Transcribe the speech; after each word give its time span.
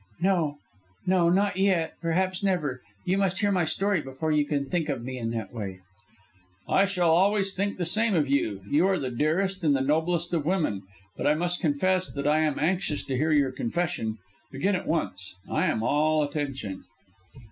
"No, 0.19 0.57
no, 1.05 1.29
not 1.29 1.57
yet, 1.57 1.93
perhaps 2.01 2.41
never. 2.41 2.81
You 3.05 3.19
must 3.19 3.37
hear 3.37 3.51
my 3.51 3.65
story 3.65 4.01
before 4.01 4.31
you 4.31 4.45
can 4.45 4.65
think 4.67 4.89
of 4.89 5.03
me 5.03 5.19
in 5.19 5.29
that 5.29 5.53
way." 5.53 5.81
"I 6.67 6.85
shall 6.85 7.11
always 7.11 7.53
think 7.53 7.77
the 7.77 7.85
same 7.85 8.15
of 8.15 8.27
you. 8.27 8.61
You 8.67 8.87
are 8.87 8.97
the 8.97 9.11
dearest 9.11 9.63
and 9.63 9.75
the 9.75 9.81
noblest 9.81 10.33
of 10.33 10.43
women. 10.43 10.81
But 11.15 11.27
I 11.27 11.35
must 11.35 11.61
confess 11.61 12.09
that 12.11 12.25
I 12.25 12.39
am 12.39 12.57
anxious 12.57 13.03
to 13.03 13.15
hear 13.15 13.31
your 13.31 13.51
confession. 13.51 14.17
Begin 14.51 14.73
at 14.73 14.87
once; 14.87 15.35
I 15.47 15.67
am 15.67 15.83
all 15.83 16.23
attention." 16.23 16.83